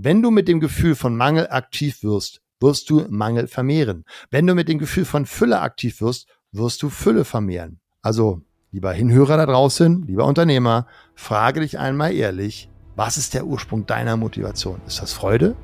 [0.00, 4.04] Wenn du mit dem Gefühl von Mangel aktiv wirst, wirst du Mangel vermehren.
[4.30, 7.80] Wenn du mit dem Gefühl von Fülle aktiv wirst, wirst du Fülle vermehren.
[8.00, 13.86] Also, lieber Hinhörer da draußen, lieber Unternehmer, frage dich einmal ehrlich, was ist der Ursprung
[13.86, 14.80] deiner Motivation?
[14.86, 15.56] Ist das Freude?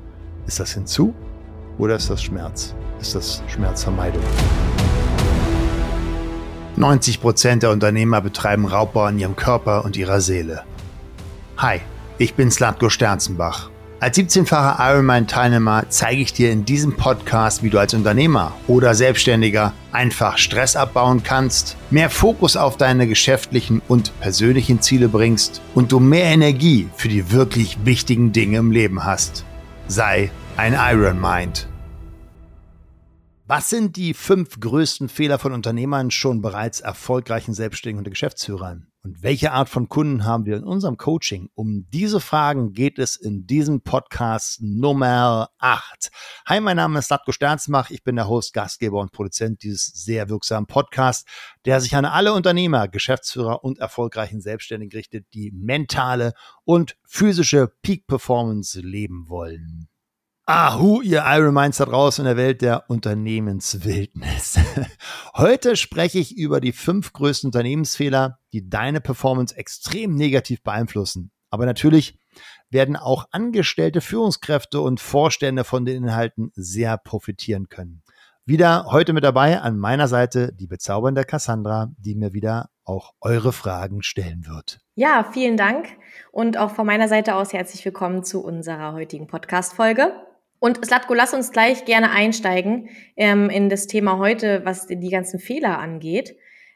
[0.47, 1.15] Ist das Hinzu?
[1.77, 2.75] Oder ist das Schmerz?
[2.99, 4.21] Ist das Schmerzvermeidung?
[6.75, 10.65] 90 Prozent der Unternehmer betreiben Raubbau an ihrem Körper und ihrer Seele.
[11.55, 11.79] Hi,
[12.17, 13.69] ich bin Slatko Sternzenbach.
[14.05, 19.73] Als 17-facher Ironman-Teilnehmer zeige ich dir in diesem Podcast, wie du als Unternehmer oder Selbstständiger
[19.91, 25.99] einfach Stress abbauen kannst, mehr Fokus auf deine geschäftlichen und persönlichen Ziele bringst und du
[25.99, 29.43] mehr Energie für die wirklich wichtigen Dinge im Leben hast.
[29.87, 31.67] Sei ein Iron Mind.
[33.47, 38.85] Was sind die fünf größten Fehler von Unternehmern schon bereits erfolgreichen Selbstständigen und Geschäftsführern?
[39.05, 41.51] Und welche Art von Kunden haben wir in unserem Coaching?
[41.53, 46.09] Um diese Fragen geht es in diesem Podcast Nummer 8.
[46.47, 47.91] Hi, mein Name ist Slatko Sternzmach.
[47.91, 51.29] Ich bin der Host, Gastgeber und Produzent dieses sehr wirksamen Podcasts,
[51.65, 56.33] der sich an alle Unternehmer, Geschäftsführer und erfolgreichen Selbstständigen richtet, die mentale
[56.63, 59.87] und physische Peak Performance leben wollen.
[60.47, 64.59] Ahu, ihr Iron Minds da draußen in der Welt der Unternehmenswildnis.
[65.35, 71.31] Heute spreche ich über die fünf größten Unternehmensfehler, die deine Performance extrem negativ beeinflussen.
[71.49, 72.19] Aber natürlich
[72.69, 78.03] werden auch angestellte Führungskräfte und Vorstände von den Inhalten sehr profitieren können.
[78.45, 83.51] Wieder heute mit dabei an meiner Seite die bezaubernde Cassandra, die mir wieder auch eure
[83.51, 84.79] Fragen stellen wird.
[84.93, 85.87] Ja, vielen Dank
[86.31, 90.13] und auch von meiner Seite aus herzlich willkommen zu unserer heutigen Podcast-Folge.
[90.65, 95.37] Und Slatko, lass uns gleich gerne einsteigen ähm, in das Thema heute, was die ganzen
[95.37, 96.35] Fehler angeht.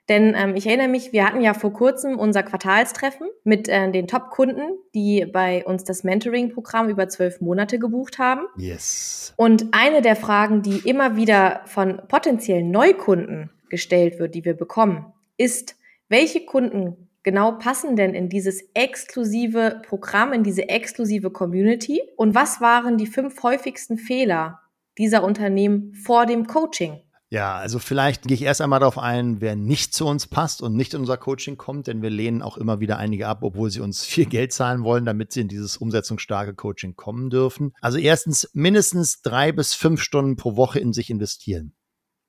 [0.10, 4.06] Denn ähm, ich erinnere mich, wir hatten ja vor kurzem unser Quartalstreffen mit äh, den
[4.06, 8.46] Top-Kunden, die bei uns das Mentoring-Programm über zwölf Monate gebucht haben.
[8.58, 9.34] Yes.
[9.38, 15.12] Und eine der Fragen, die immer wieder von potenziellen Neukunden gestellt wird, die wir bekommen,
[15.36, 15.78] ist,
[16.10, 22.02] welche Kunden genau passen denn in dieses exklusive Programm, in diese exklusive Community?
[22.18, 24.62] Und was waren die fünf häufigsten Fehler
[24.98, 27.04] dieser Unternehmen vor dem Coaching?
[27.30, 30.76] Ja, also vielleicht gehe ich erst einmal darauf ein, wer nicht zu uns passt und
[30.76, 33.82] nicht in unser Coaching kommt, denn wir lehnen auch immer wieder einige ab, obwohl sie
[33.82, 37.76] uns viel Geld zahlen wollen, damit sie in dieses umsetzungsstarke Coaching kommen dürfen.
[37.80, 41.76] Also erstens mindestens drei bis fünf Stunden pro Woche in sich investieren.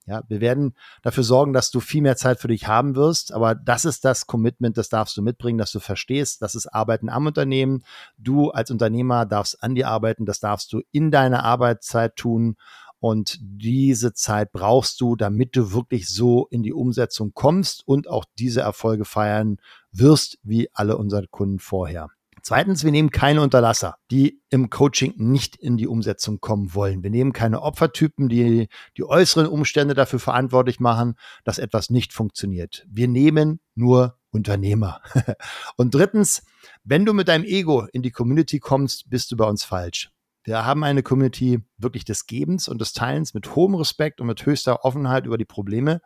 [0.06, 3.54] Ja, wir werden dafür sorgen, dass du viel mehr Zeit für dich haben wirst, aber
[3.54, 7.26] das ist das Commitment, das darfst du mitbringen, dass du verstehst, das ist Arbeiten am
[7.26, 7.84] Unternehmen.
[8.16, 12.56] Du als Unternehmer darfst an dir arbeiten, das darfst du in deiner Arbeitszeit tun
[13.00, 18.26] und diese Zeit brauchst du, damit du wirklich so in die Umsetzung kommst und auch
[18.38, 19.56] diese Erfolge feiern
[19.90, 22.10] wirst, wie alle unsere Kunden vorher.
[22.42, 27.02] Zweitens, wir nehmen keine Unterlasser, die im Coaching nicht in die Umsetzung kommen wollen.
[27.02, 31.14] Wir nehmen keine Opfertypen, die die äußeren Umstände dafür verantwortlich machen,
[31.44, 32.86] dass etwas nicht funktioniert.
[32.88, 35.00] Wir nehmen nur Unternehmer.
[35.76, 36.42] Und drittens,
[36.84, 40.10] wenn du mit deinem Ego in die Community kommst, bist du bei uns falsch.
[40.44, 44.46] Wir haben eine Community wirklich des Gebens und des Teilens mit hohem Respekt und mit
[44.46, 46.00] höchster Offenheit über die Probleme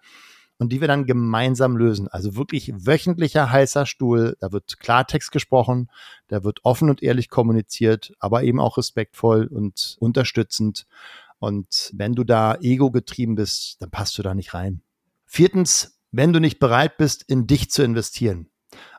[0.58, 2.08] und die wir dann gemeinsam lösen.
[2.08, 5.90] Also wirklich wöchentlicher heißer Stuhl, da wird Klartext gesprochen,
[6.28, 10.86] da wird offen und ehrlich kommuniziert, aber eben auch respektvoll und unterstützend.
[11.38, 14.82] Und wenn du da ego getrieben bist, dann passt du da nicht rein.
[15.26, 18.48] Viertens, wenn du nicht bereit bist, in dich zu investieren.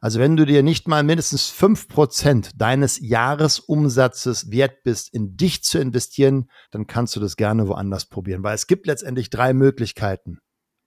[0.01, 5.63] Also wenn du dir nicht mal mindestens fünf Prozent deines Jahresumsatzes wert bist, in dich
[5.63, 10.39] zu investieren, dann kannst du das gerne woanders probieren, weil es gibt letztendlich drei Möglichkeiten.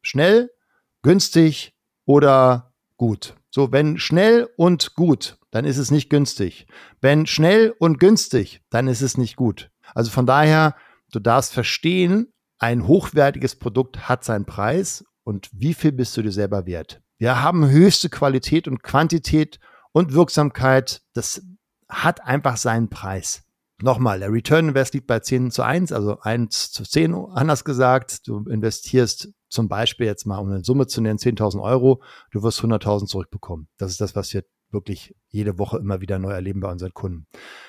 [0.02, 0.50] Schnell,
[1.02, 3.34] günstig oder gut.
[3.50, 6.66] So, wenn schnell und gut, dann ist es nicht günstig.
[7.00, 9.70] Wenn schnell und günstig, dann ist es nicht gut.
[9.94, 10.76] Also von daher,
[11.12, 16.32] du darfst verstehen, ein hochwertiges Produkt hat seinen Preis und wie viel bist du dir
[16.32, 17.00] selber wert?
[17.18, 19.58] Wir haben höchste Qualität und Quantität
[19.92, 21.02] und Wirksamkeit.
[21.14, 21.42] Das
[21.88, 23.42] hat einfach seinen Preis.
[23.80, 28.26] Nochmal, der Return Invest liegt bei 10 zu 1, also 1 zu 10, anders gesagt.
[28.26, 32.60] Du investierst zum Beispiel jetzt mal, um eine Summe zu nennen, 10.000 Euro, du wirst
[32.60, 33.68] 100.000 zurückbekommen.
[33.78, 37.26] Das ist das, was wir wirklich jede Woche immer wieder neu erleben bei unseren Kunden.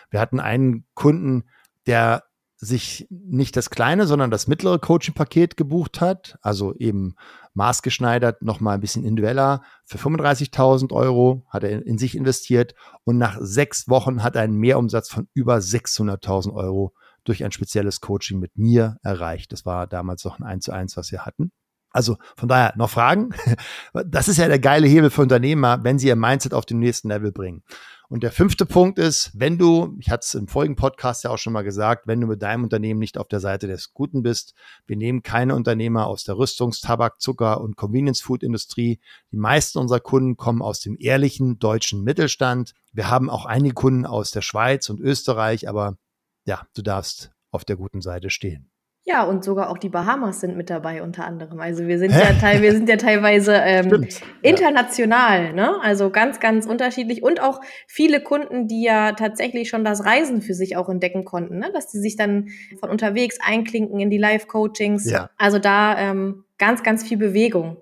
[0.10, 1.46] Wir hatten einen Kunden,
[1.88, 2.24] der
[2.62, 7.16] sich nicht das kleine, sondern das mittlere Coaching-Paket gebucht hat, also eben
[7.54, 9.64] maßgeschneidert, nochmal ein bisschen individueller.
[9.86, 14.58] Für 35.000 Euro hat er in sich investiert und nach sechs Wochen hat er einen
[14.58, 16.94] Mehrumsatz von über 600.000 Euro
[17.24, 19.54] durch ein spezielles Coaching mit mir erreicht.
[19.54, 21.52] Das war damals noch ein 1 zu 1, was wir hatten.
[21.92, 23.30] Also von daher noch Fragen.
[24.06, 27.10] Das ist ja der geile Hebel für Unternehmer, wenn sie ihr Mindset auf den nächsten
[27.10, 27.64] Level bringen.
[28.10, 31.38] Und der fünfte Punkt ist, wenn du, ich hatte es im vorigen Podcast ja auch
[31.38, 34.56] schon mal gesagt, wenn du mit deinem Unternehmen nicht auf der Seite des Guten bist,
[34.88, 39.00] wir nehmen keine Unternehmer aus der Rüstungs-, Tabak-, Zucker- und Convenience-Food-Industrie.
[39.32, 42.74] Die meisten unserer Kunden kommen aus dem ehrlichen deutschen Mittelstand.
[42.94, 45.98] Wir haben auch einige Kunden aus der Schweiz und Österreich, aber
[46.46, 48.69] ja, du darfst auf der guten Seite stehen.
[49.10, 51.60] Ja, und sogar auch die Bahamas sind mit dabei unter anderem.
[51.60, 54.08] Also wir sind ja, teil, wir sind ja teilweise ähm,
[54.44, 55.52] international, ja.
[55.54, 55.82] ne?
[55.82, 60.54] Also ganz, ganz unterschiedlich und auch viele Kunden, die ja tatsächlich schon das Reisen für
[60.54, 61.72] sich auch entdecken konnten, ne?
[61.74, 65.10] dass sie sich dann von unterwegs einklinken in die Live-Coachings.
[65.10, 65.32] Ja.
[65.38, 67.78] Also da ähm, ganz, ganz viel Bewegung.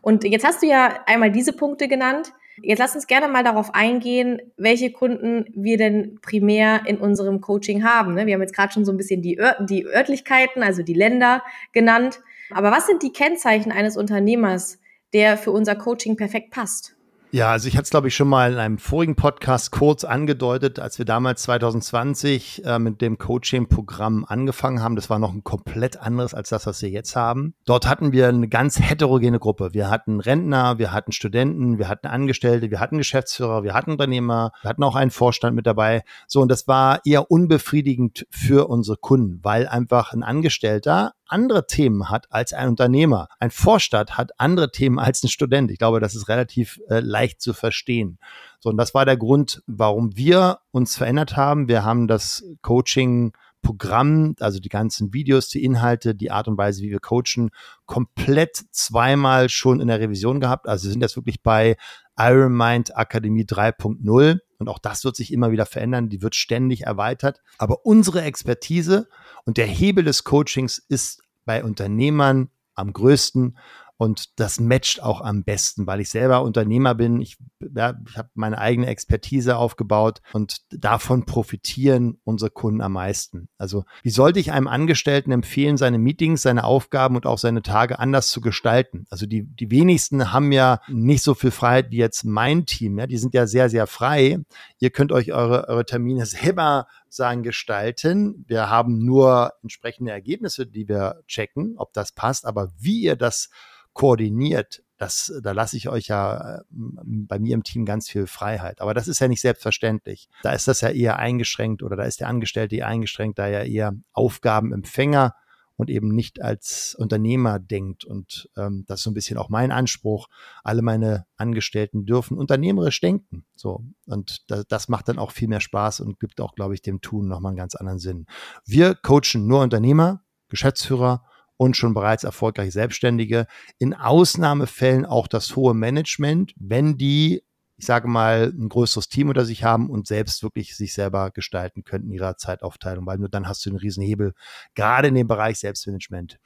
[0.00, 2.32] Und jetzt hast du ja einmal diese Punkte genannt.
[2.62, 7.84] Jetzt lass uns gerne mal darauf eingehen, welche Kunden wir denn primär in unserem Coaching
[7.84, 8.14] haben.
[8.14, 8.26] Ne?
[8.26, 11.42] Wir haben jetzt gerade schon so ein bisschen die, Ör die Örtlichkeiten, also die Länder
[11.72, 12.20] genannt.
[12.50, 14.78] Aber was sind die Kennzeichen eines Unternehmers,
[15.12, 16.96] der für unser Coaching perfekt passt?
[17.34, 20.78] Ja, also ich hatte es, glaube ich, schon mal in einem vorigen Podcast kurz angedeutet,
[20.78, 24.96] als wir damals 2020 äh, mit dem Coaching-Programm angefangen haben.
[24.96, 27.54] Das war noch ein komplett anderes als das, was wir jetzt haben.
[27.64, 29.70] Dort hatten wir eine ganz heterogene Gruppe.
[29.72, 34.52] Wir hatten Rentner, wir hatten Studenten, wir hatten Angestellte, wir hatten Geschäftsführer, wir hatten Unternehmer,
[34.60, 36.02] wir hatten auch einen Vorstand mit dabei.
[36.26, 42.10] So, und das war eher unbefriedigend für unsere Kunden, weil einfach ein Angestellter andere Themen
[42.10, 43.28] hat als ein Unternehmer.
[43.40, 45.70] Ein Vorstand hat andere Themen als ein Student.
[45.70, 48.18] Ich glaube, das ist relativ äh, leicht zu verstehen.
[48.60, 51.68] So, und das war der Grund, warum wir uns verändert haben.
[51.68, 53.32] Wir haben das Coaching
[53.62, 57.50] Programm, also die ganzen Videos, die Inhalte, die Art und Weise, wie wir coachen,
[57.86, 60.68] komplett zweimal schon in der Revision gehabt.
[60.68, 61.76] Also sind jetzt wirklich bei
[62.18, 66.08] Iron Mind Akademie 3.0 und auch das wird sich immer wieder verändern.
[66.08, 67.40] Die wird ständig erweitert.
[67.58, 69.08] Aber unsere Expertise
[69.44, 73.56] und der Hebel des Coachings ist bei Unternehmern am größten
[74.02, 77.20] und das matcht auch am besten, weil ich selber Unternehmer bin.
[77.20, 83.48] Ich, ja, ich habe meine eigene Expertise aufgebaut und davon profitieren unsere Kunden am meisten.
[83.58, 88.00] Also wie sollte ich einem Angestellten empfehlen, seine Meetings, seine Aufgaben und auch seine Tage
[88.00, 89.06] anders zu gestalten?
[89.08, 92.98] Also die, die wenigsten haben ja nicht so viel Freiheit wie jetzt mein Team.
[92.98, 94.40] Ja, die sind ja sehr, sehr frei.
[94.80, 98.44] Ihr könnt euch eure, eure Termine selber sagen, gestalten.
[98.46, 102.46] Wir haben nur entsprechende Ergebnisse, die wir checken, ob das passt.
[102.46, 103.50] Aber wie ihr das
[103.92, 108.80] koordiniert, das, da lasse ich euch ja äh, bei mir im Team ganz viel Freiheit.
[108.80, 110.28] Aber das ist ja nicht selbstverständlich.
[110.42, 113.66] Da ist das ja eher eingeschränkt oder da ist der Angestellte eher eingeschränkt, da er
[113.66, 115.34] eher Aufgabenempfänger
[115.76, 118.04] und eben nicht als Unternehmer denkt.
[118.04, 120.28] Und ähm, das ist so ein bisschen auch mein Anspruch.
[120.62, 123.44] Alle meine Angestellten dürfen unternehmerisch denken.
[123.54, 123.84] So.
[124.06, 127.00] Und das, das macht dann auch viel mehr Spaß und gibt auch, glaube ich, dem
[127.00, 128.26] Tun nochmal einen ganz anderen Sinn.
[128.64, 131.24] Wir coachen nur Unternehmer, Geschäftsführer
[131.56, 133.46] und schon bereits erfolgreiche Selbstständige.
[133.78, 137.44] In Ausnahmefällen auch das hohe Management, wenn die,
[137.82, 141.82] ich sage mal, ein größeres Team unter sich haben und selbst wirklich sich selber gestalten
[141.82, 144.34] könnten ihrer Zeitaufteilung, weil nur dann hast du einen riesen Hebel,
[144.76, 146.38] gerade in dem Bereich Selbstmanagement.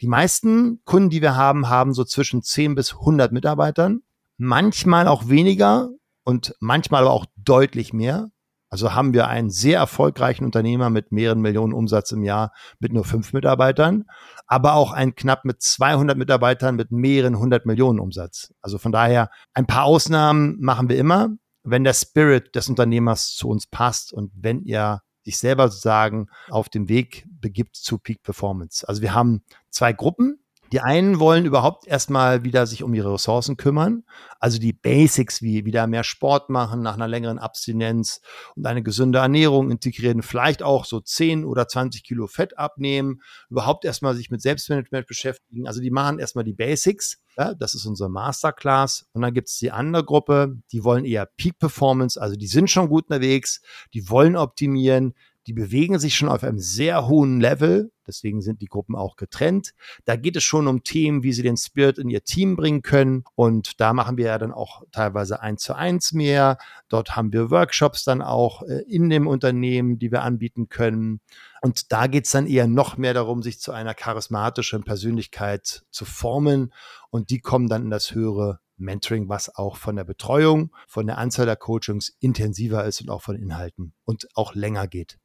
[0.00, 4.02] Die meisten Kunden, die wir haben, haben so zwischen 10 bis 100 Mitarbeitern,
[4.36, 5.90] manchmal auch weniger
[6.22, 8.30] und manchmal aber auch deutlich mehr.
[8.70, 13.04] Also haben wir einen sehr erfolgreichen Unternehmer mit mehreren Millionen Umsatz im Jahr mit nur
[13.04, 14.04] fünf Mitarbeitern,
[14.46, 18.52] aber auch einen knapp mit 200 Mitarbeitern mit mehreren hundert Millionen Umsatz.
[18.60, 21.28] Also von daher ein paar Ausnahmen machen wir immer,
[21.62, 26.68] wenn der Spirit des Unternehmers zu uns passt und wenn ihr sich selber sozusagen auf
[26.68, 28.86] den Weg begibt zu Peak Performance.
[28.86, 30.43] Also wir haben zwei Gruppen.
[30.74, 34.02] Die einen wollen überhaupt erstmal wieder sich um ihre Ressourcen kümmern,
[34.40, 38.20] also die Basics wie wieder mehr Sport machen nach einer längeren Abstinenz
[38.56, 43.84] und eine gesunde Ernährung integrieren, vielleicht auch so 10 oder 20 Kilo Fett abnehmen, überhaupt
[43.84, 45.68] erstmal sich mit Selbstmanagement beschäftigen.
[45.68, 47.18] Also die machen erstmal die Basics.
[47.38, 49.06] Ja, das ist unsere Masterclass.
[49.12, 52.68] Und dann gibt es die andere Gruppe, die wollen eher Peak Performance, also die sind
[52.68, 53.60] schon gut unterwegs,
[53.92, 55.14] die wollen optimieren,
[55.46, 57.90] die bewegen sich schon auf einem sehr hohen Level.
[58.06, 59.72] Deswegen sind die Gruppen auch getrennt.
[60.04, 63.24] Da geht es schon um Themen, wie sie den Spirit in ihr Team bringen können.
[63.34, 66.58] Und da machen wir ja dann auch teilweise eins zu eins mehr.
[66.88, 71.20] Dort haben wir Workshops dann auch äh, in dem Unternehmen, die wir anbieten können.
[71.62, 76.04] Und da geht es dann eher noch mehr darum, sich zu einer charismatischen Persönlichkeit zu
[76.04, 76.72] formen.
[77.10, 81.18] Und die kommen dann in das höhere Mentoring, was auch von der Betreuung, von der
[81.18, 85.18] Anzahl der Coachings intensiver ist und auch von Inhalten und auch länger geht.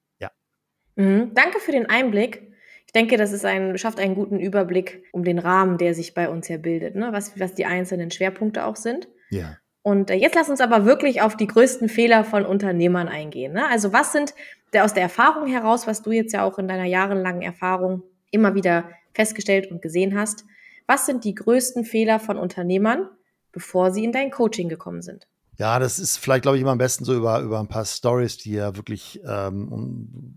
[0.99, 1.33] Mhm.
[1.33, 2.51] Danke für den Einblick.
[2.85, 6.27] Ich denke, das ist ein, schafft einen guten Überblick um den Rahmen, der sich bei
[6.27, 7.09] uns ja bildet, ne?
[7.11, 9.07] was, was die einzelnen Schwerpunkte auch sind.
[9.29, 9.57] Ja.
[9.81, 13.53] Und äh, jetzt lass uns aber wirklich auf die größten Fehler von Unternehmern eingehen.
[13.53, 13.65] Ne?
[13.69, 14.33] Also was sind
[14.73, 18.55] der, aus der Erfahrung heraus, was du jetzt ja auch in deiner jahrelangen Erfahrung immer
[18.55, 20.43] wieder festgestellt und gesehen hast,
[20.85, 23.07] was sind die größten Fehler von Unternehmern,
[23.53, 25.27] bevor sie in dein Coaching gekommen sind?
[25.57, 28.37] Ja, das ist vielleicht, glaube ich, immer am besten so über, über ein paar Stories,
[28.37, 30.35] die ja wirklich ähm,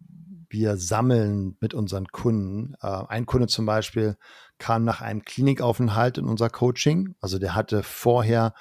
[0.52, 2.74] wir sammeln mit unseren Kunden.
[2.80, 4.16] Äh, ein Kunde zum Beispiel
[4.58, 7.14] kam nach einem Klinikaufenthalt in unser Coaching.
[7.20, 8.54] Also der hatte vorher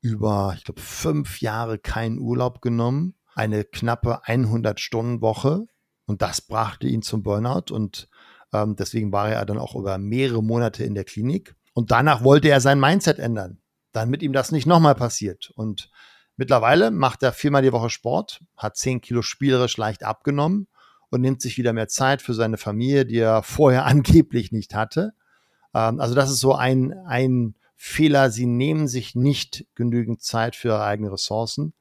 [0.00, 5.66] über, ich glaube, fünf Jahre keinen Urlaub genommen, eine knappe 100-Stunden-Woche
[6.06, 8.08] und das brachte ihn zum Burnout und
[8.52, 11.56] ähm, deswegen war er dann auch über mehrere Monate in der Klinik.
[11.72, 13.60] Und danach wollte er sein Mindset ändern
[13.96, 15.50] damit ihm das nicht nochmal passiert.
[15.56, 15.90] Und
[16.36, 20.68] mittlerweile macht er viermal die Woche Sport, hat zehn Kilo spielerisch leicht abgenommen
[21.10, 25.12] und nimmt sich wieder mehr Zeit für seine Familie, die er vorher angeblich nicht hatte.
[25.74, 28.30] Ähm, also das ist so ein, ein Fehler.
[28.30, 31.74] Sie nehmen sich nicht genügend Zeit für ihre eigenen Ressourcen.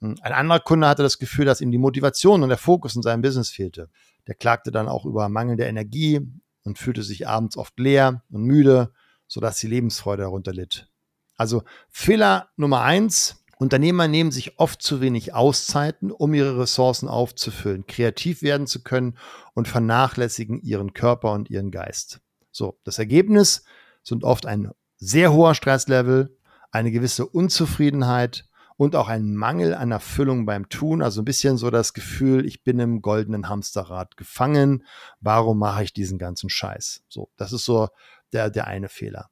[0.00, 3.02] Hm, ein anderer Kunde hatte das Gefühl, dass ihm die Motivation und der Fokus in
[3.02, 3.88] seinem Business fehlte.
[4.26, 6.20] Der klagte dann auch über mangelnde Energie
[6.64, 8.92] und fühlte sich abends oft leer und müde,
[9.28, 10.88] sodass die Lebensfreude darunter litt.
[11.36, 17.86] Also Fehler Nummer eins, Unternehmer nehmen sich oft zu wenig Auszeiten, um ihre Ressourcen aufzufüllen,
[17.86, 19.16] kreativ werden zu können
[19.54, 22.20] und vernachlässigen ihren Körper und ihren Geist.
[22.50, 23.64] So, das Ergebnis
[24.02, 26.36] sind oft ein sehr hoher Stresslevel,
[26.70, 28.46] eine gewisse Unzufriedenheit
[28.76, 31.00] und auch ein Mangel an Erfüllung beim Tun.
[31.00, 34.84] Also ein bisschen so das Gefühl, ich bin im goldenen Hamsterrad gefangen.
[35.20, 37.04] Warum mache ich diesen ganzen Scheiß?
[37.08, 37.88] So, das ist so
[38.32, 39.30] der, der eine Fehler.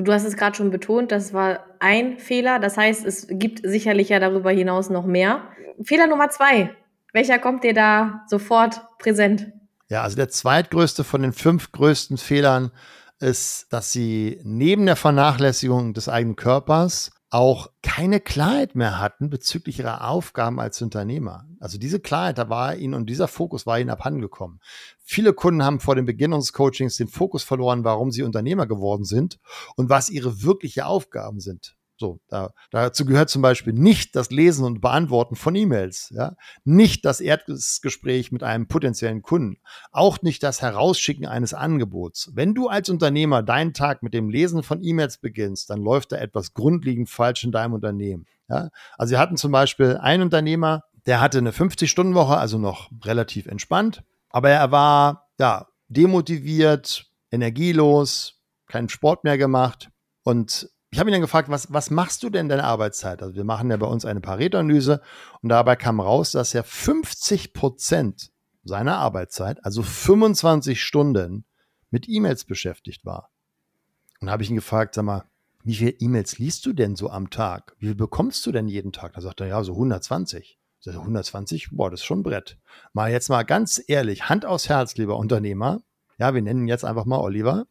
[0.00, 2.58] Du hast es gerade schon betont, das war ein Fehler.
[2.58, 5.42] Das heißt, es gibt sicherlich ja darüber hinaus noch mehr.
[5.82, 6.74] Fehler Nummer zwei.
[7.12, 9.52] Welcher kommt dir da sofort präsent?
[9.88, 12.70] Ja, also der zweitgrößte von den fünf größten Fehlern
[13.18, 19.78] ist, dass sie neben der Vernachlässigung des eigenen Körpers auch keine Klarheit mehr hatten bezüglich
[19.78, 21.46] ihrer Aufgaben als Unternehmer.
[21.60, 24.60] Also diese Klarheit, da war ihnen und dieser Fokus war ihnen abhandengekommen.
[24.98, 29.04] Viele Kunden haben vor dem Beginn unseres Coachings den Fokus verloren, warum sie Unternehmer geworden
[29.04, 29.38] sind
[29.76, 31.76] und was ihre wirkliche Aufgaben sind.
[32.00, 37.04] So, da, dazu gehört zum Beispiel nicht das Lesen und Beantworten von E-Mails, ja, nicht
[37.04, 39.58] das Erdgespräch mit einem potenziellen Kunden,
[39.92, 42.30] auch nicht das Herausschicken eines Angebots.
[42.32, 46.16] Wenn du als Unternehmer deinen Tag mit dem Lesen von E-Mails beginnst, dann läuft da
[46.16, 48.24] etwas grundlegend falsch in deinem Unternehmen.
[48.48, 53.44] Ja, also wir hatten zum Beispiel einen Unternehmer, der hatte eine 50-Stunden-Woche, also noch relativ
[53.44, 59.90] entspannt, aber er war ja demotiviert, energielos, keinen Sport mehr gemacht
[60.22, 63.22] und ich habe ihn dann gefragt, was, was machst du denn deine Arbeitszeit?
[63.22, 65.00] Also wir machen ja bei uns eine Pareto-Analyse
[65.40, 68.32] und dabei kam raus, dass er 50 Prozent
[68.64, 71.44] seiner Arbeitszeit, also 25 Stunden,
[71.90, 73.30] mit E-Mails beschäftigt war.
[74.20, 75.24] Und da habe ich ihn gefragt, sag mal,
[75.62, 77.74] wie viele E-Mails liest du denn so am Tag?
[77.78, 79.12] Wie viel bekommst du denn jeden Tag?
[79.14, 80.58] Da sagt er, ja, so 120.
[80.78, 82.58] Ich sage, 120, boah, das ist schon ein Brett.
[82.94, 85.82] Mal jetzt mal ganz ehrlich, Hand aufs Herz, lieber Unternehmer.
[86.18, 87.66] Ja, wir nennen ihn jetzt einfach mal Oliver.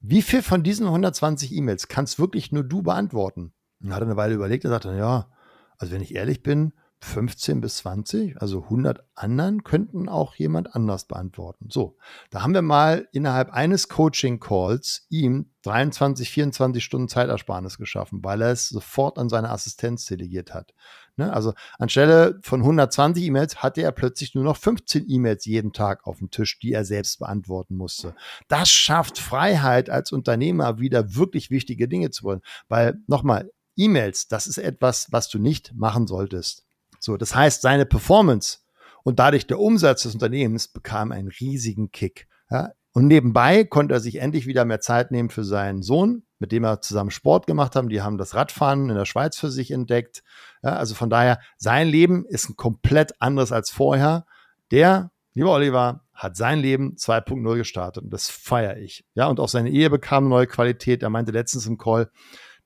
[0.00, 3.52] Wie viel von diesen 120 E-Mails kannst wirklich nur du beantworten?
[3.82, 5.30] Und hat er eine Weile überlegt und sagte, ja,
[5.78, 11.06] also wenn ich ehrlich bin, 15 bis 20, also 100 anderen könnten auch jemand anders
[11.06, 11.68] beantworten.
[11.70, 11.96] So,
[12.30, 18.50] da haben wir mal innerhalb eines Coaching-Calls ihm 23, 24 Stunden Zeitersparnis geschaffen, weil er
[18.50, 20.74] es sofort an seine Assistenz delegiert hat.
[21.16, 21.32] Ne?
[21.32, 26.18] Also anstelle von 120 E-Mails hatte er plötzlich nur noch 15 E-Mails jeden Tag auf
[26.18, 28.14] dem Tisch, die er selbst beantworten musste.
[28.48, 34.46] Das schafft Freiheit als Unternehmer wieder wirklich wichtige Dinge zu wollen, weil nochmal, E-Mails, das
[34.46, 36.65] ist etwas, was du nicht machen solltest.
[37.06, 38.58] So, das heißt, seine Performance
[39.04, 42.26] und dadurch der Umsatz des Unternehmens bekam einen riesigen Kick.
[42.50, 42.72] Ja?
[42.90, 46.64] Und nebenbei konnte er sich endlich wieder mehr Zeit nehmen für seinen Sohn, mit dem
[46.64, 47.90] er zusammen Sport gemacht haben.
[47.90, 50.24] Die haben das Radfahren in der Schweiz für sich entdeckt.
[50.64, 54.26] Ja, also von daher, sein Leben ist ein komplett anderes als vorher.
[54.72, 59.04] Der, lieber Oliver, hat sein Leben 2.0 gestartet und das feiere ich.
[59.14, 61.04] Ja, und auch seine Ehe bekam neue Qualität.
[61.04, 62.10] Er meinte letztens im Call,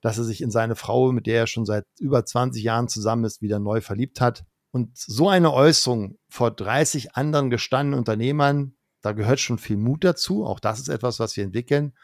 [0.00, 3.24] dass er sich in seine Frau, mit der er schon seit über 20 Jahren zusammen
[3.24, 4.44] ist, wieder neu verliebt hat.
[4.72, 10.44] Und so eine Äußerung vor 30 anderen gestandenen Unternehmern, da gehört schon viel Mut dazu.
[10.44, 11.94] Auch das ist etwas, was wir entwickeln.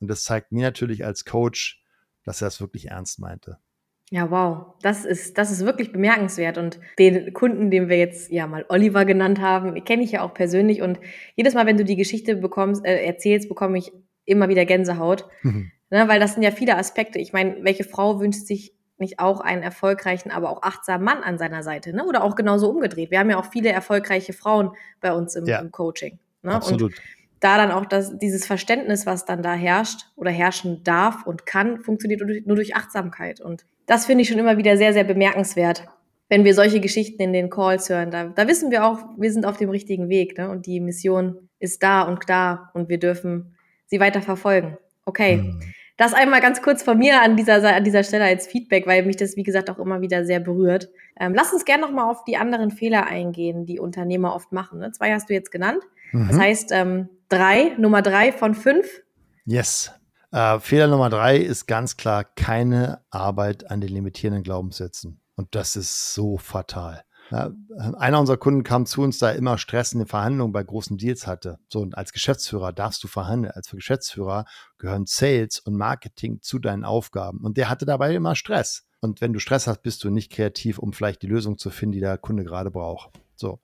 [0.00, 1.82] Und das zeigt mir natürlich als Coach,
[2.24, 3.58] dass er es wirklich ernst meinte.
[4.10, 4.74] Ja, wow.
[4.82, 6.58] Das ist, das ist wirklich bemerkenswert.
[6.58, 10.32] Und den Kunden, den wir jetzt ja mal Oliver genannt haben, kenne ich ja auch
[10.32, 10.82] persönlich.
[10.82, 11.00] Und
[11.34, 13.92] jedes Mal, wenn du die Geschichte bekommst, äh, erzählst, bekomme ich
[14.24, 15.28] immer wieder Gänsehaut.
[15.42, 15.72] Mhm.
[15.90, 17.18] Ne, weil das sind ja viele Aspekte.
[17.18, 21.38] Ich meine, welche Frau wünscht sich nicht auch einen erfolgreichen, aber auch achtsamen Mann an
[21.38, 21.94] seiner Seite?
[21.94, 22.04] Ne?
[22.04, 23.10] Oder auch genauso umgedreht.
[23.10, 25.60] Wir haben ja auch viele erfolgreiche Frauen bei uns im, ja.
[25.60, 26.18] im Coaching.
[26.42, 26.54] Ne?
[26.54, 26.92] Absolut.
[26.92, 27.00] Und
[27.40, 31.80] da dann auch das, dieses Verständnis, was dann da herrscht oder herrschen darf und kann,
[31.82, 33.40] funktioniert nur durch Achtsamkeit.
[33.40, 35.86] Und das finde ich schon immer wieder sehr, sehr bemerkenswert,
[36.28, 38.10] wenn wir solche Geschichten in den Calls hören.
[38.10, 40.38] Da, da wissen wir auch, wir sind auf dem richtigen Weg.
[40.38, 40.48] Ne?
[40.48, 44.78] Und die Mission ist da und da und wir dürfen sie weiter verfolgen.
[45.06, 45.38] Okay.
[45.38, 45.60] Mhm.
[45.96, 49.16] Das einmal ganz kurz von mir an dieser, an dieser Stelle als Feedback, weil mich
[49.16, 50.90] das, wie gesagt, auch immer wieder sehr berührt.
[51.18, 54.78] Ähm, lass uns gerne nochmal auf die anderen Fehler eingehen, die Unternehmer oft machen.
[54.78, 54.92] Ne?
[54.92, 55.82] Zwei hast du jetzt genannt.
[56.12, 56.28] Mhm.
[56.28, 58.86] Das heißt, ähm, drei, Nummer drei von fünf.
[59.46, 59.90] Yes.
[60.32, 65.22] Äh, Fehler Nummer drei ist ganz klar keine Arbeit an den limitierenden Glaubenssätzen.
[65.34, 67.05] Und das ist so fatal.
[67.30, 67.50] Ja,
[67.98, 71.26] einer unserer Kunden kam zu uns, da immer Stress in den Verhandlungen bei großen Deals
[71.26, 71.58] hatte.
[71.68, 73.52] So, und als Geschäftsführer darfst du verhandeln.
[73.52, 74.44] Als Geschäftsführer
[74.78, 77.40] gehören Sales und Marketing zu deinen Aufgaben.
[77.40, 78.86] Und der hatte dabei immer Stress.
[79.00, 81.92] Und wenn du Stress hast, bist du nicht kreativ, um vielleicht die Lösung zu finden,
[81.92, 83.10] die der Kunde gerade braucht.
[83.34, 83.60] So.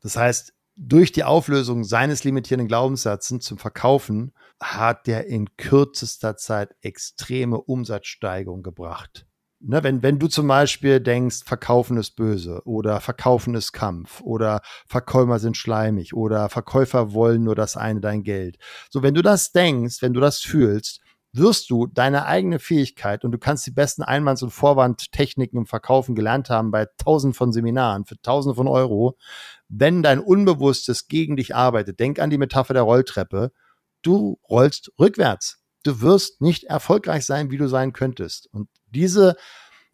[0.00, 6.74] Das heißt, durch die Auflösung seines limitierenden Glaubenssatzes zum Verkaufen hat der in kürzester Zeit
[6.80, 9.26] extreme Umsatzsteigerung gebracht.
[9.64, 14.60] Ne, wenn, wenn du zum Beispiel denkst, Verkaufen ist böse oder Verkaufen ist Kampf oder
[14.88, 18.58] Verkäufer sind schleimig oder Verkäufer wollen nur das eine, dein Geld.
[18.90, 21.00] So, wenn du das denkst, wenn du das fühlst,
[21.32, 26.16] wirst du deine eigene Fähigkeit und du kannst die besten Einwands- und Vorwandtechniken im Verkaufen
[26.16, 29.16] gelernt haben bei tausend von Seminaren für tausende von Euro.
[29.68, 33.52] Wenn dein Unbewusstes gegen dich arbeitet, denk an die Metapher der Rolltreppe,
[34.02, 38.48] du rollst rückwärts du wirst nicht erfolgreich sein, wie du sein könntest.
[38.52, 39.36] Und diese,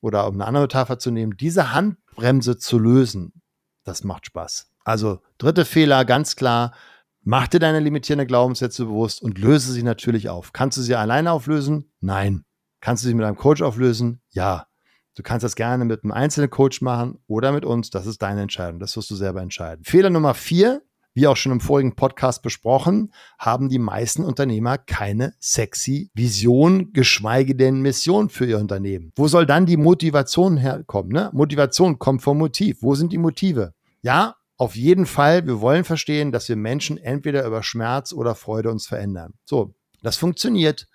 [0.00, 3.42] oder um eine andere Metapher zu nehmen, diese Handbremse zu lösen,
[3.84, 4.70] das macht Spaß.
[4.84, 6.74] Also dritte Fehler, ganz klar,
[7.22, 10.52] mach dir deine limitierenden Glaubenssätze bewusst und löse sie natürlich auf.
[10.52, 11.92] Kannst du sie alleine auflösen?
[12.00, 12.44] Nein.
[12.80, 14.20] Kannst du sie mit einem Coach auflösen?
[14.30, 14.66] Ja.
[15.14, 17.90] Du kannst das gerne mit einem einzelnen Coach machen oder mit uns.
[17.90, 18.78] Das ist deine Entscheidung.
[18.78, 19.84] Das wirst du selber entscheiden.
[19.84, 20.80] Fehler Nummer vier,
[21.18, 27.56] wie auch schon im vorigen Podcast besprochen, haben die meisten Unternehmer keine sexy Vision, geschweige
[27.56, 29.10] denn Mission für ihr Unternehmen.
[29.16, 31.10] Wo soll dann die Motivation herkommen?
[31.10, 31.28] Ne?
[31.32, 32.82] Motivation kommt vom Motiv.
[32.82, 33.74] Wo sind die Motive?
[34.00, 38.70] Ja, auf jeden Fall, wir wollen verstehen, dass wir Menschen entweder über Schmerz oder Freude
[38.70, 39.34] uns verändern.
[39.44, 40.86] So, das funktioniert.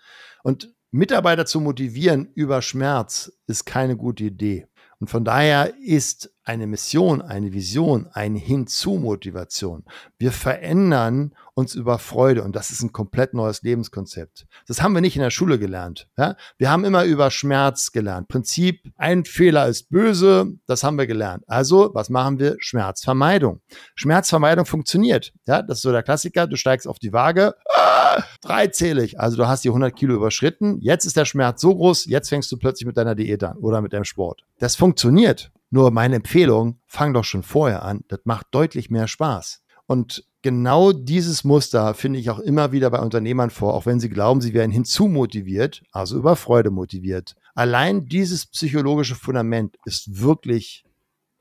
[0.41, 4.67] Und Mitarbeiter zu motivieren über Schmerz ist keine gute Idee.
[5.03, 9.83] Und von daher ist eine Mission, eine Vision, eine Hinzu-Motivation.
[10.17, 14.45] Wir verändern uns über Freude und das ist ein komplett neues Lebenskonzept.
[14.65, 16.07] Das haben wir nicht in der Schule gelernt.
[16.17, 16.37] Ja?
[16.57, 18.29] Wir haben immer über Schmerz gelernt.
[18.29, 21.43] Prinzip, ein Fehler ist böse, das haben wir gelernt.
[21.47, 22.55] Also, was machen wir?
[22.59, 23.59] Schmerzvermeidung.
[23.95, 25.33] Schmerzvermeidung funktioniert.
[25.45, 25.63] Ja?
[25.63, 26.47] Das ist so der Klassiker.
[26.47, 27.92] Du steigst auf die Waage, ah,
[28.41, 29.19] dreizählig.
[29.19, 30.79] Also du hast die 100 Kilo überschritten.
[30.81, 33.81] Jetzt ist der Schmerz so groß, jetzt fängst du plötzlich mit deiner Diät an oder
[33.81, 34.43] mit deinem Sport.
[34.59, 35.51] Das funktioniert.
[35.69, 38.03] Nur meine Empfehlung, fang doch schon vorher an.
[38.07, 39.63] Das macht deutlich mehr Spaß.
[39.87, 44.09] Und genau dieses Muster finde ich auch immer wieder bei Unternehmern vor, auch wenn sie
[44.09, 47.35] glauben, sie werden hinzumotiviert, also über Freude motiviert.
[47.55, 50.85] Allein dieses psychologische Fundament ist wirklich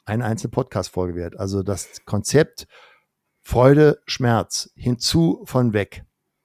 [0.04, 1.38] eine einzelne Podcast-Folge wert.
[1.38, 2.66] Also das Konzept
[3.44, 6.04] Freude, Schmerz, hinzu von weg.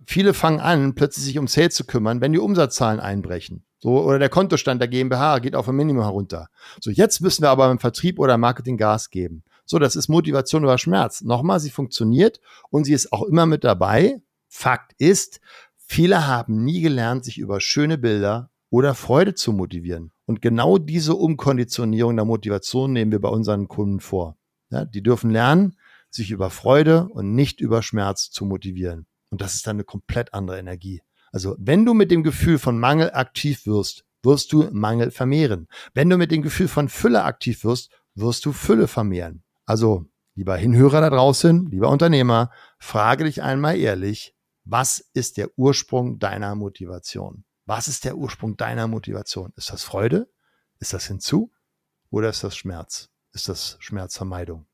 [0.10, 3.66] Viele fangen an, plötzlich sich um Sales zu kümmern, wenn die Umsatzzahlen einbrechen.
[3.78, 6.48] So, oder der Kontostand der GmbH geht auf ein Minimum herunter.
[6.80, 9.44] So, jetzt müssen wir aber im Vertrieb oder Marketing Gas geben.
[9.66, 11.24] So, das ist Motivation über Schmerz.
[11.24, 12.40] Nochmal, sie funktioniert
[12.70, 14.22] und sie ist auch immer mit dabei.
[14.48, 15.42] Fakt ist,
[15.76, 20.14] viele haben nie gelernt, sich über schöne Bilder oder Freude zu motivieren.
[20.26, 24.38] Und genau diese Umkonditionierung der Motivation nehmen wir bei unseren Kunden vor.
[24.70, 25.76] Ja, die dürfen lernen,
[26.10, 29.06] sich über Freude und nicht über Schmerz zu motivieren.
[29.30, 31.02] Und das ist dann eine komplett andere Energie.
[31.32, 35.68] Also wenn du mit dem Gefühl von Mangel aktiv wirst, wirst du Mangel vermehren.
[35.94, 39.44] Wenn du mit dem Gefühl von Fülle aktiv wirst, wirst du Fülle vermehren.
[39.66, 46.20] Also, lieber Hinhörer da draußen, lieber Unternehmer, frage dich einmal ehrlich, was ist der Ursprung
[46.20, 47.46] deiner Motivation?
[47.66, 49.54] Was ist der Ursprung deiner Motivation?
[49.56, 50.30] Ist das Freude?
[50.80, 51.52] Ist das hinzu?
[52.10, 53.10] Oder ist das Schmerz?
[53.34, 54.68] Ist das Schmerzvermeidung?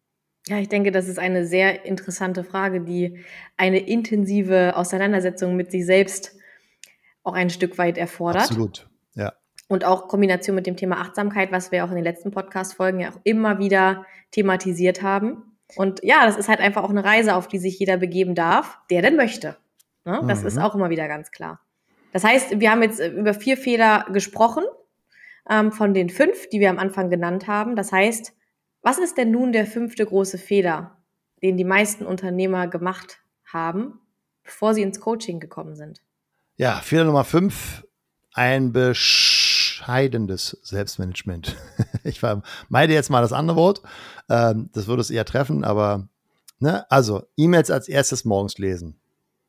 [0.47, 3.23] Ja, ich denke, das ist eine sehr interessante Frage, die
[3.55, 6.35] eine intensive Auseinandersetzung mit sich selbst
[7.23, 8.43] auch ein Stück weit erfordert.
[8.43, 9.33] Absolut, ja.
[9.69, 13.11] Und auch Kombination mit dem Thema Achtsamkeit, was wir auch in den letzten Podcast-Folgen ja
[13.11, 15.57] auch immer wieder thematisiert haben.
[15.77, 18.77] Und ja, das ist halt einfach auch eine Reise, auf die sich jeder begeben darf,
[18.89, 19.55] der denn möchte.
[20.03, 20.21] Ne?
[20.27, 20.47] Das mhm.
[20.47, 21.61] ist auch immer wieder ganz klar.
[22.11, 24.63] Das heißt, wir haben jetzt äh, über vier Fehler gesprochen,
[25.49, 27.75] ähm, von den fünf, die wir am Anfang genannt haben.
[27.75, 28.33] Das heißt,
[28.83, 30.97] was ist denn nun der fünfte große Fehler,
[31.41, 33.99] den die meisten Unternehmer gemacht haben,
[34.43, 36.01] bevor sie ins Coaching gekommen sind?
[36.57, 37.87] Ja, Fehler Nummer fünf,
[38.33, 41.55] ein bescheidendes Selbstmanagement.
[42.03, 42.21] ich
[42.69, 43.81] meide jetzt mal das andere Wort.
[44.29, 46.09] Ähm, das würde es eher treffen, aber
[46.59, 48.99] ne, also E-Mails als erstes morgens lesen.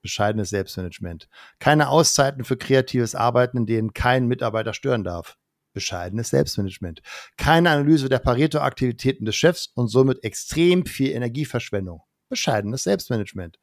[0.00, 1.28] Bescheidenes Selbstmanagement.
[1.58, 5.36] Keine Auszeiten für kreatives Arbeiten, in denen kein Mitarbeiter stören darf.
[5.74, 7.02] Bescheidenes Selbstmanagement.
[7.36, 12.00] Keine Analyse der Pareto-Aktivitäten des Chefs und somit extrem viel Energieverschwendung.
[12.30, 13.58] Bescheidenes Selbstmanagement.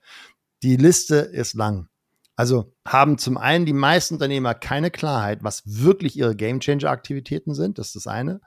[0.61, 1.87] Die Liste ist lang.
[2.35, 7.77] Also haben zum einen die meisten Unternehmer keine Klarheit, was wirklich ihre Gamechanger-Aktivitäten sind.
[7.77, 8.41] Das ist das eine.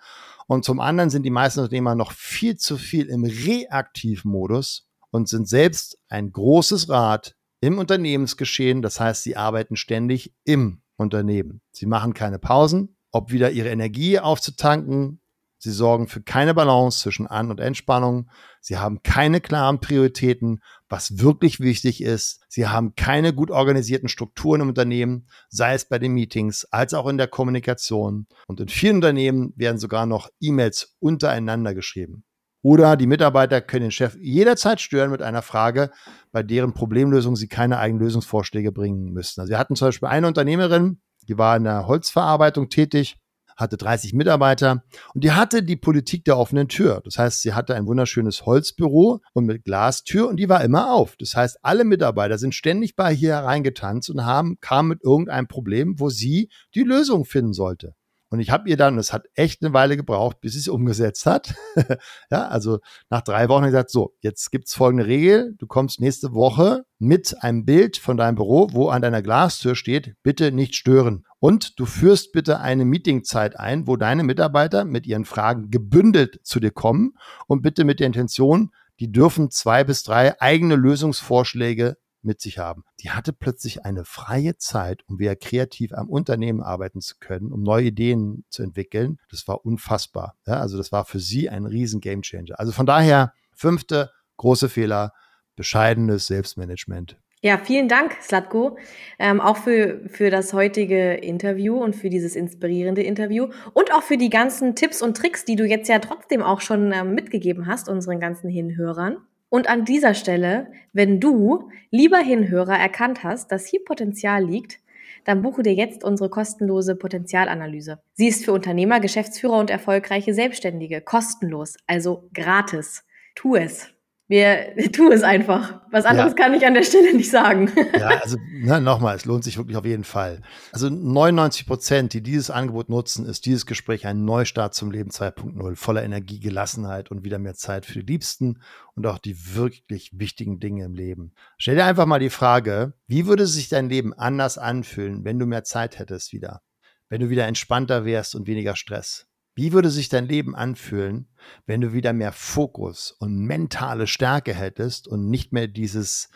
[0.47, 5.49] Und zum anderen sind die meisten Unternehmer noch viel zu viel im Reaktivmodus und sind
[5.49, 8.83] selbst ein großes Rad im Unternehmensgeschehen.
[8.83, 11.61] Das heißt, sie arbeiten ständig im Unternehmen.
[11.71, 15.21] Sie machen keine Pausen, ob wieder ihre Energie aufzutanken.
[15.59, 18.29] Sie sorgen für keine Balance zwischen An- und Entspannung.
[18.61, 22.45] Sie haben keine klaren Prioritäten, was wirklich wichtig ist.
[22.49, 27.07] Sie haben keine gut organisierten Strukturen im Unternehmen, sei es bei den Meetings als auch
[27.07, 28.27] in der Kommunikation.
[28.47, 32.25] Und in vielen Unternehmen werden sogar noch E-Mails untereinander geschrieben.
[32.63, 35.91] Oder die Mitarbeiter können den Chef jederzeit stören mit einer Frage,
[36.33, 39.41] bei deren Problemlösung sie keine eigenen Lösungsvorschläge bringen müssen.
[39.41, 43.17] Also wir hatten zum Beispiel eine Unternehmerin, die war in der Holzverarbeitung tätig,
[43.57, 44.83] hatte 30 Mitarbeiter
[45.15, 47.01] und die hatte die Politik der offenen Tür.
[47.05, 51.17] Das heißt, sie hatte ein wunderschönes Holzbüro und mit Glastür und die war immer auf.
[51.17, 55.99] Das heißt, alle Mitarbeiter sind ständig bei hier hereingetanzt und haben, kamen mit irgendeinem Problem,
[55.99, 57.95] wo sie die Lösung finden sollte.
[58.35, 61.25] Und ich habe ihr dann, das hat echt eine Weile gebraucht, bis sie es umgesetzt
[61.25, 61.55] hat.
[62.33, 65.55] ja, also nach drei Wochen gesagt, so, jetzt gibt's folgende Regel.
[65.57, 70.17] Du kommst nächste Woche mit einem Bild von deinem Büro, wo an deiner Glastür steht,
[70.25, 71.25] bitte nicht stören.
[71.39, 76.59] Und du führst bitte eine Meetingzeit ein, wo deine Mitarbeiter mit ihren Fragen gebündelt zu
[76.59, 77.15] dir kommen
[77.47, 82.85] und bitte mit der Intention, die dürfen zwei bis drei eigene Lösungsvorschläge mit sich haben.
[83.01, 87.63] Die hatte plötzlich eine freie Zeit, um wieder kreativ am Unternehmen arbeiten zu können, um
[87.63, 89.19] neue Ideen zu entwickeln.
[89.31, 90.37] Das war unfassbar.
[90.47, 92.59] Ja, also das war für sie ein riesen Gamechanger.
[92.59, 95.13] Also von daher, fünfte große Fehler,
[95.57, 97.17] bescheidenes Selbstmanagement.
[97.45, 98.79] Ja, vielen Dank, Slatko,
[99.19, 104.17] ähm, auch für, für das heutige Interview und für dieses inspirierende Interview und auch für
[104.17, 107.91] die ganzen Tipps und Tricks, die du jetzt ja trotzdem auch schon ähm, mitgegeben hast,
[107.91, 109.19] unseren ganzen Hinhörern.
[109.55, 114.81] Und an dieser Stelle, wenn du, lieber Hinhörer, erkannt hast, dass hier Potenzial liegt,
[115.25, 118.01] dann buche dir jetzt unsere kostenlose Potenzialanalyse.
[118.15, 123.05] Sie ist für Unternehmer, Geschäftsführer und erfolgreiche Selbstständige kostenlos, also gratis.
[123.37, 123.95] Tu es.
[124.27, 125.83] Wir tu es einfach.
[125.91, 126.45] Was anderes ja.
[126.45, 127.71] kann ich an der Stelle nicht sagen.
[127.95, 130.43] Ja, also ne, nochmal, es lohnt sich wirklich auf jeden Fall.
[130.73, 135.77] Also 99 Prozent, die dieses Angebot nutzen, ist dieses Gespräch ein Neustart zum Leben 2.0,
[135.77, 138.61] voller Energie, Gelassenheit und wieder mehr Zeit für die Liebsten
[138.95, 141.35] und auch die wirklich wichtigen Dinge im Leben.
[141.57, 145.47] Stell dir einfach mal die Frage, wie würde sich dein Leben anders anfühlen, wenn du
[145.47, 146.63] mehr Zeit hättest wieder?
[147.09, 149.29] Wenn du wieder entspannter wärst und weniger Stress?
[149.55, 151.29] Wie würde sich dein Leben anfühlen,
[151.67, 156.29] wenn du wieder mehr Fokus und mentale Stärke hättest und nicht mehr dieses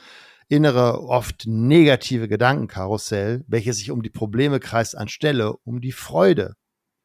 [0.49, 6.55] innere, oft negative Gedankenkarussell, welches sich um die Probleme kreist, anstelle um die Freude